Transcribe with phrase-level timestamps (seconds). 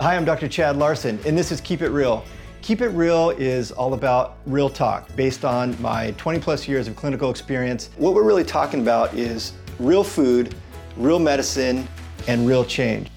[0.00, 0.48] Hi, I'm Dr.
[0.48, 2.24] Chad Larson, and this is Keep It Real.
[2.62, 6.96] Keep It Real is all about real talk based on my 20 plus years of
[6.96, 7.90] clinical experience.
[7.98, 10.54] What we're really talking about is real food,
[10.96, 11.86] real medicine,
[12.28, 13.10] and real change.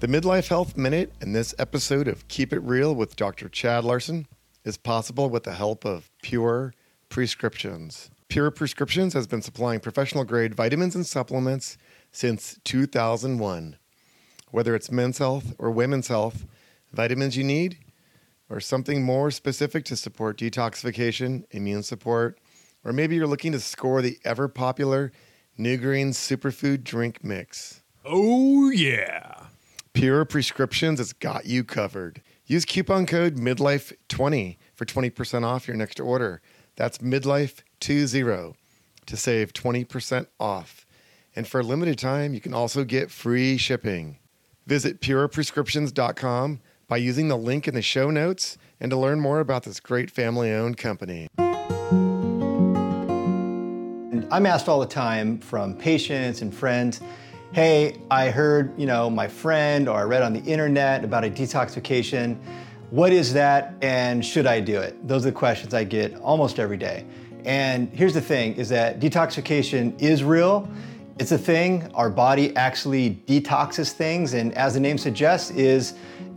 [0.00, 3.48] The Midlife Health Minute in this episode of Keep It Real with Dr.
[3.48, 4.26] Chad Larson
[4.62, 6.74] is possible with the help of Pure
[7.08, 8.10] Prescriptions.
[8.28, 11.78] Pure Prescriptions has been supplying professional grade vitamins and supplements
[12.12, 13.78] since 2001.
[14.50, 16.44] Whether it's men's health or women's health,
[16.92, 17.78] vitamins you need,
[18.48, 22.38] or something more specific to support detoxification, immune support,
[22.84, 25.12] or maybe you're looking to score the ever popular
[25.56, 27.82] New Green Superfood Drink Mix.
[28.04, 29.46] Oh, yeah.
[29.92, 32.22] Pure Prescriptions has got you covered.
[32.46, 36.40] Use coupon code MIDLIFE20 for 20% off your next order.
[36.76, 38.54] That's MIDLIFE20
[39.06, 40.86] to save 20% off.
[41.36, 44.19] And for a limited time, you can also get free shipping.
[44.70, 49.64] Visit pureprescriptions.com by using the link in the show notes and to learn more about
[49.64, 51.26] this great family owned company.
[54.12, 57.00] And I'm asked all the time from patients and friends,
[57.50, 61.30] hey, I heard, you know, my friend or I read on the internet about a
[61.30, 62.38] detoxification.
[62.90, 65.04] What is that and should I do it?
[65.08, 67.04] Those are the questions I get almost every day.
[67.44, 70.70] And here's the thing is that detoxification is real.
[71.20, 71.90] It's a thing.
[71.94, 75.92] Our body actually detoxes things and as the name suggests is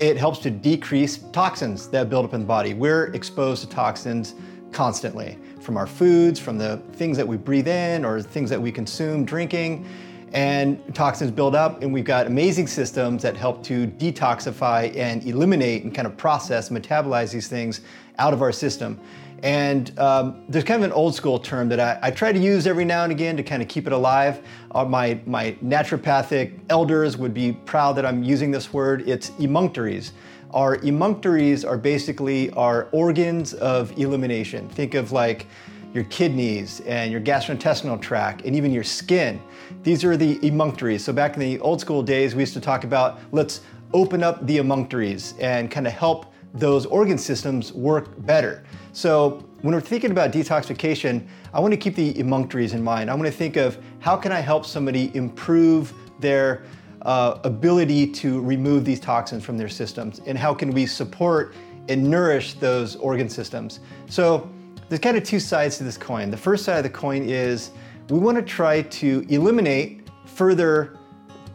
[0.00, 2.74] it helps to decrease toxins that build up in the body.
[2.74, 4.34] We're exposed to toxins
[4.72, 8.70] constantly from our foods, from the things that we breathe in or things that we
[8.70, 9.86] consume drinking.
[10.34, 15.84] And toxins build up, and we've got amazing systems that help to detoxify and eliminate
[15.84, 17.80] and kind of process, metabolize these things
[18.18, 19.00] out of our system.
[19.42, 22.66] And um, there's kind of an old school term that I, I, try to use
[22.66, 24.44] every now and again to kind of keep it alive.
[24.70, 29.06] Uh, my, my naturopathic elders would be proud that I'm using this word.
[29.08, 30.12] It's emunctories.
[30.52, 34.68] Our emunctories are basically our organs of elimination.
[34.70, 35.46] Think of like
[35.92, 39.40] your kidneys and your gastrointestinal tract and even your skin.
[39.82, 41.00] These are the emunctories.
[41.00, 43.60] So back in the old school days, we used to talk about let's
[43.92, 48.64] open up the emunctories and kind of help those organ systems work better.
[48.92, 53.10] So when we're thinking about detoxification, I want to keep the emunctories in mind.
[53.10, 56.64] I want to think of how can I help somebody improve their
[57.02, 61.54] uh, ability to remove these toxins from their systems and how can we support
[61.88, 63.80] and nourish those organ systems.
[64.08, 64.50] So
[64.88, 66.30] there's kind of two sides to this coin.
[66.30, 67.70] The first side of the coin is
[68.08, 70.98] we want to try to eliminate further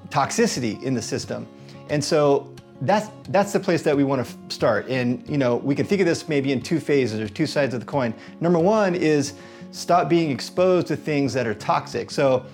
[0.10, 1.48] toxicity in the system.
[1.90, 4.88] And so that's that's the place that we want to start.
[4.88, 7.74] And you know, we can think of this maybe in two phases or two sides
[7.74, 8.14] of the coin.
[8.40, 9.34] Number one is
[9.72, 12.12] stop being exposed to things that are toxic.
[12.12, 12.46] So,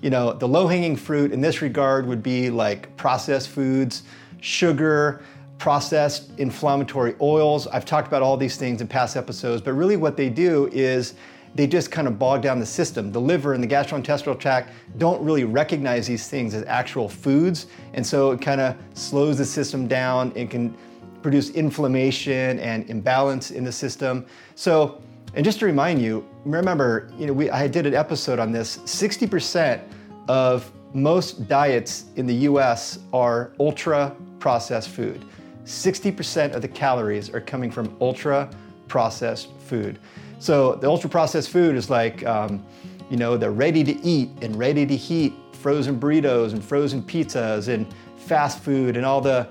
[0.00, 4.02] you know, the low-hanging fruit in this regard would be like processed foods,
[4.40, 5.22] sugar,
[5.58, 7.66] processed inflammatory oils.
[7.68, 11.14] I've talked about all these things in past episodes, but really what they do is
[11.54, 13.12] they just kind of bog down the system.
[13.12, 18.04] The liver and the gastrointestinal tract don't really recognize these things as actual foods, and
[18.04, 20.76] so it kind of slows the system down and can
[21.22, 24.26] produce inflammation and imbalance in the system.
[24.56, 25.00] So,
[25.34, 28.76] and just to remind you, remember, you know, we, I did an episode on this.
[28.78, 29.80] 60%
[30.28, 35.24] of most diets in the US are ultra processed food.
[35.64, 38.50] 60% of the calories are coming from ultra
[38.86, 39.98] processed food.
[40.44, 42.62] So the ultra processed food is like, um,
[43.08, 47.68] you know, the ready to eat and ready to heat frozen burritos and frozen pizzas
[47.68, 47.86] and
[48.18, 49.48] fast food and all the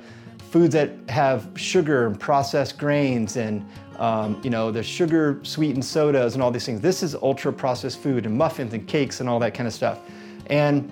[0.51, 3.67] foods that have sugar and processed grains and
[3.97, 6.79] um, you know the sugar sweetened sodas and all these things.
[6.79, 9.97] This is ultra processed food and muffins and cakes and all that kind of stuff.
[10.45, 10.91] And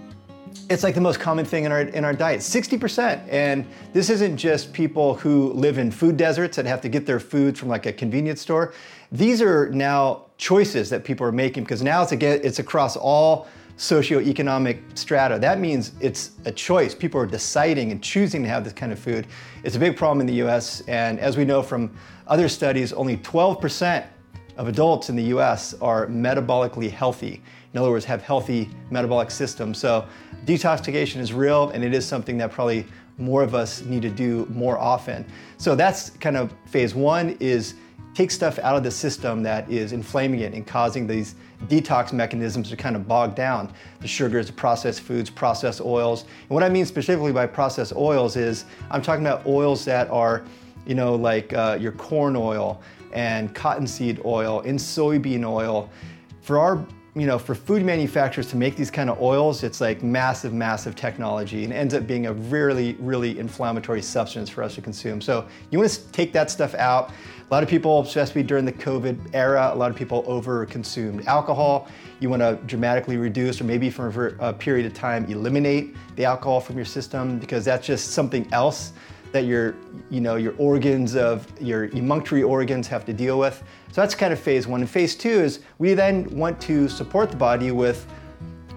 [0.68, 4.38] it's like the most common thing in our in our diet 60% and this isn't
[4.38, 7.86] just people who live in food deserts that have to get their food from like
[7.86, 8.74] a convenience store
[9.12, 13.48] these are now choices that people are making because now it's again it's across all
[13.78, 18.74] socioeconomic strata that means it's a choice people are deciding and choosing to have this
[18.74, 19.28] kind of food
[19.64, 21.92] it's a big problem in the us and as we know from
[22.28, 24.06] other studies only 12%
[24.58, 27.42] of adults in the US are metabolically healthy
[27.74, 29.78] in other words, have healthy metabolic systems.
[29.78, 30.06] So
[30.46, 32.86] detoxification is real and it is something that probably
[33.18, 35.26] more of us need to do more often.
[35.58, 37.76] So that's kind of phase one is
[38.14, 41.36] take stuff out of the system that is inflaming it and causing these
[41.68, 46.24] detox mechanisms to kind of bog down the sugars, the processed foods, processed oils.
[46.24, 50.44] And what I mean specifically by processed oils is I'm talking about oils that are,
[50.86, 52.82] you know, like uh, your corn oil
[53.14, 55.90] and cottonseed oil and soybean oil.
[56.42, 60.02] For our you know, for food manufacturers to make these kind of oils, it's like
[60.02, 64.82] massive, massive technology and ends up being a really, really inflammatory substance for us to
[64.82, 65.20] consume.
[65.20, 67.10] So you want to take that stuff out.
[67.10, 71.28] A lot of people, especially during the COVID era, a lot of people over consumed
[71.28, 71.90] alcohol.
[72.22, 76.62] You want to dramatically reduce or maybe for a period of time eliminate the alcohol
[76.62, 78.94] from your system because that's just something else
[79.34, 79.76] that your,
[80.10, 83.64] you know, your organs of your emunctory organs have to deal with.
[83.92, 84.82] So that's kind of phase one.
[84.82, 88.08] And phase two is we then want to support the body with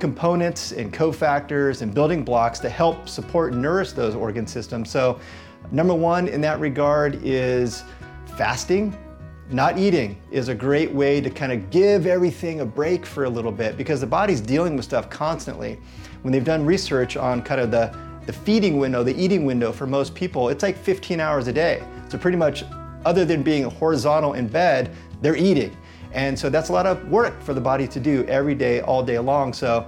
[0.01, 4.91] components and cofactors and building blocks to help support and nourish those organ systems.
[4.91, 5.21] So
[5.71, 7.85] number one in that regard is
[8.37, 8.97] fasting.
[9.51, 13.29] Not eating is a great way to kind of give everything a break for a
[13.31, 15.79] little bit because the body's dealing with stuff constantly.
[16.23, 17.97] When they've done research on kind of the
[18.27, 21.83] the feeding window, the eating window for most people, it's like 15 hours a day.
[22.09, 22.65] So pretty much,
[23.05, 25.77] other than being horizontal in bed, they're eating.
[26.13, 29.03] And so that's a lot of work for the body to do every day, all
[29.03, 29.53] day long.
[29.53, 29.87] So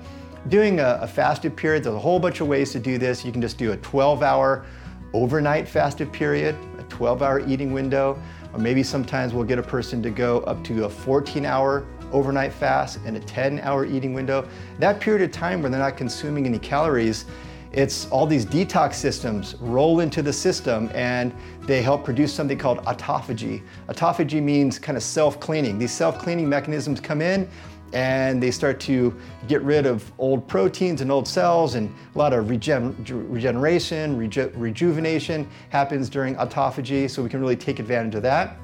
[0.49, 3.25] doing a, a fasted period, there's a whole bunch of ways to do this.
[3.25, 4.67] You can just do a 12 hour
[5.13, 8.21] overnight fasted period, a 12 hour eating window,
[8.53, 12.53] or maybe sometimes we'll get a person to go up to a 14 hour overnight
[12.53, 14.49] fast and a 10 hour eating window.
[14.79, 17.27] That period of time where they're not consuming any calories
[17.77, 21.31] it's all these detox systems roll into the system and
[21.61, 23.63] they help produce something called autophagy.
[23.91, 25.79] Autophagy means kind of self-cleaning.
[25.79, 27.47] These self-cleaning mechanisms come in
[27.93, 29.15] and they start to
[29.47, 32.97] get rid of old proteins and old cells and a lot of regen-
[33.31, 38.57] regeneration, reju- rejuvenation happens during autophagy so we can really take advantage of that.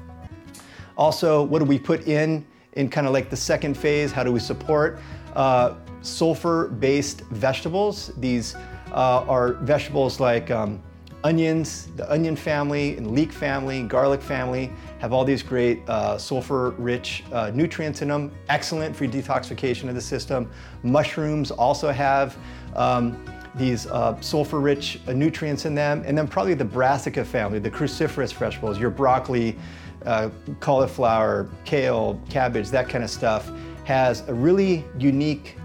[0.97, 2.43] Also, what do we put in
[2.73, 4.11] in kind of like the second phase?
[4.11, 4.99] How do we support
[5.35, 8.11] uh, sulfur-based vegetables?
[8.17, 8.55] These
[8.93, 10.81] uh, are vegetables like um,
[11.23, 17.23] onions, the onion family, and leek family, garlic family have all these great uh, sulfur-rich
[17.31, 20.49] uh, nutrients in them, excellent for detoxification of the system.
[20.83, 22.37] Mushrooms also have
[22.75, 23.23] um,
[23.55, 28.33] these uh, sulfur-rich uh, nutrients in them, and then probably the brassica family, the cruciferous
[28.33, 29.57] vegetables, your broccoli,
[30.05, 30.29] uh,
[30.59, 33.51] cauliflower, kale, cabbage, that kind of stuff,
[33.85, 35.57] has a really unique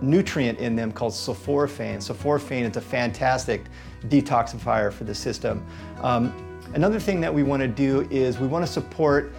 [0.00, 1.98] nutrient in them called sulforaphane.
[1.98, 3.64] Sulforaphane is a fantastic
[4.08, 5.64] detoxifier for the system.
[6.02, 6.32] Um,
[6.74, 9.32] another thing that we want to do is we want to support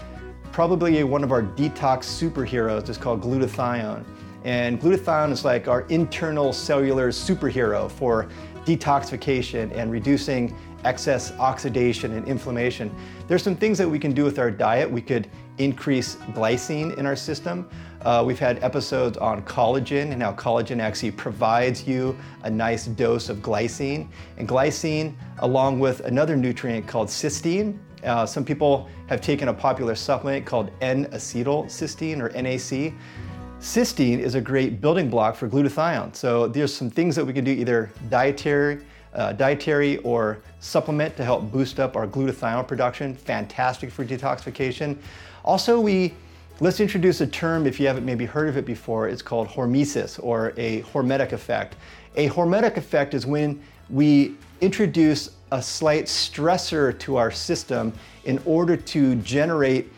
[0.52, 4.04] probably one of our detox superheroes is called glutathione.
[4.44, 8.30] And glutathione is like our internal cellular superhero for
[8.66, 10.56] detoxification and reducing
[10.86, 12.94] excess oxidation and inflammation.
[13.28, 14.90] There's some things that we can do with our diet.
[14.90, 17.70] We could increase glycine in our system.
[18.02, 23.30] Uh, we've had episodes on collagen and how collagen actually provides you a nice dose
[23.30, 24.08] of glycine.
[24.38, 29.96] And glycine, along with another nutrient called cysteine, uh, some people have taken a popular
[29.96, 32.94] supplement called N-acetylcysteine or NAC.
[33.60, 36.16] Cysteine is a great building block for glutathione.
[36.16, 38.86] So there's some things that we can do either dietary,
[39.18, 43.16] uh, dietary or supplement to help boost up our glutathione production.
[43.16, 44.98] Fantastic for detoxification.
[45.44, 46.14] Also, we
[46.60, 50.20] Let's introduce a term, if you haven't maybe heard of it before, it's called hormesis
[50.24, 51.76] or a hormetic effect.
[52.16, 53.62] A hormetic effect is when
[53.92, 57.94] we introduce a slight stressor to our system
[58.26, 59.94] in order to generate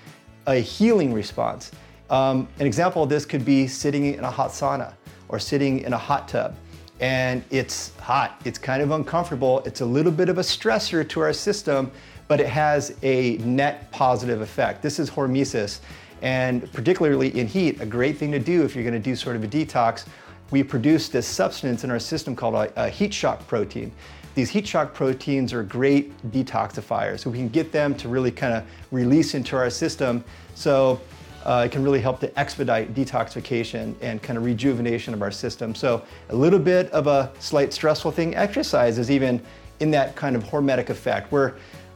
[0.48, 1.72] a healing response.
[2.10, 4.94] Um, an example of this could be sitting in a hot sauna
[5.30, 6.58] or sitting in a hot tub.
[7.00, 11.20] And it's hot, it's kind of uncomfortable, it's a little bit of a stressor to
[11.22, 11.92] our system,
[12.28, 14.82] but it has a net positive effect.
[14.82, 15.80] This is hormesis.
[16.22, 19.38] And particularly in heat, a great thing to do if you're going to do sort
[19.38, 20.06] of a detox,
[20.52, 23.92] we produce this substance in our system called a, a heat shock protein.
[24.36, 28.54] These heat shock proteins are great detoxifiers, so we can get them to really kind
[28.54, 30.24] of release into our system.
[30.56, 31.02] So
[31.46, 35.74] uh, it can really help to expedite detoxification and kind of rejuvenation of our system.
[35.74, 38.36] So a little bit of a slight stressful thing.
[38.36, 39.42] Exercise is even
[39.80, 41.32] in that kind of hormetic effect.
[41.32, 41.54] We're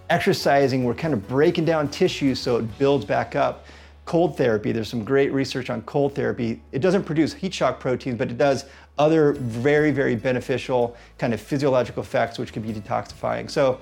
[0.10, 3.66] exercising, we're kind of breaking down tissue so it builds back up
[4.06, 4.72] cold therapy.
[4.72, 6.62] There's some great research on cold therapy.
[6.72, 8.66] It doesn't produce heat shock proteins, but it does
[8.98, 13.50] other very, very beneficial kind of physiological effects which can be detoxifying.
[13.50, 13.80] So,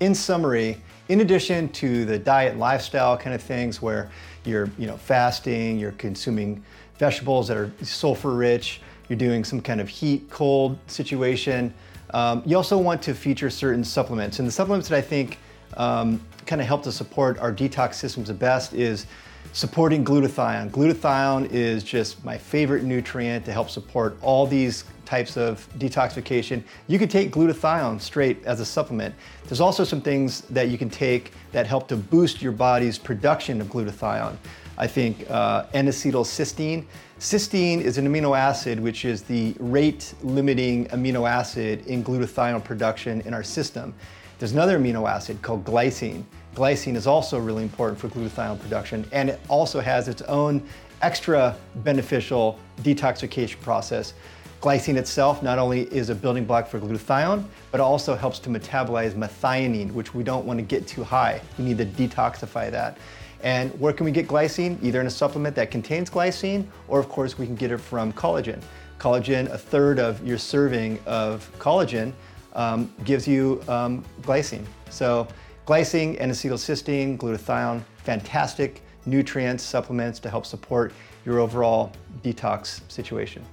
[0.00, 4.10] in summary, in addition to the diet lifestyle kind of things where
[4.44, 6.62] you're, you know, fasting, you're consuming
[6.98, 11.72] vegetables that are sulfur rich, you're doing some kind of heat cold situation,
[12.14, 14.38] um, you also want to feature certain supplements.
[14.38, 15.38] And the supplements that I think
[15.76, 19.06] um, kind of help to support our detox systems the best is
[19.52, 20.70] supporting glutathione.
[20.70, 26.62] Glutathione is just my favorite nutrient to help support all these types of detoxification.
[26.86, 29.14] You can take glutathione straight as a supplement.
[29.44, 33.60] There's also some things that you can take that help to boost your body's production
[33.60, 34.36] of glutathione.
[34.76, 36.84] I think uh, N-acetylcysteine.
[37.20, 43.20] Cysteine is an amino acid which is the rate limiting amino acid in glutathione production
[43.20, 43.94] in our system.
[44.38, 46.24] There's another amino acid called glycine.
[46.54, 50.62] Glycine is also really important for glutathione production and it also has its own
[51.02, 54.14] extra beneficial detoxification process.
[54.60, 59.12] Glycine itself not only is a building block for glutathione, but also helps to metabolize
[59.12, 61.40] methionine, which we don't want to get too high.
[61.58, 62.96] We need to detoxify that.
[63.42, 64.82] And where can we get glycine?
[64.82, 68.12] Either in a supplement that contains glycine, or of course we can get it from
[68.14, 68.62] collagen.
[68.98, 72.12] Collagen, a third of your serving of collagen,
[72.54, 74.64] um, gives you um, glycine.
[74.88, 75.28] So
[75.66, 80.92] glycine N-acetylcysteine, glutathione, fantastic nutrients, supplements to help support
[81.24, 81.92] your overall
[82.22, 83.44] detox situation.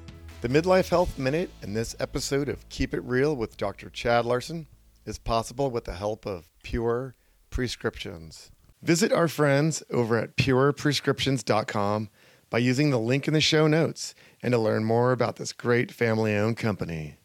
[0.42, 3.90] The Midlife Health Minute and this episode of Keep It Real with Dr.
[3.90, 4.68] Chad Larson
[5.06, 7.16] is possible with the help of Pure
[7.50, 8.52] Prescriptions.
[8.82, 12.10] Visit our friends over at pureprescriptions.com
[12.50, 15.92] by using the link in the show notes and to learn more about this great
[15.92, 17.18] family owned company.